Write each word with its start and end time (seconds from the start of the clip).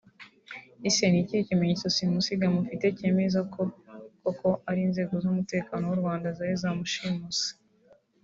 Ese 0.87 1.03
ni 1.07 1.19
ikihe 1.21 1.41
kimenyetso 1.49 1.87
simusiga 1.97 2.45
mufite 2.55 2.85
cyemeza 2.97 3.39
ko 3.53 3.61
koko 4.21 4.49
ari 4.69 4.79
inzego 4.87 5.13
z’umutekano 5.23 5.83
w’u 5.85 5.99
Rwanda 6.01 6.27
zari 6.37 6.55
zagushimuse 6.61 7.45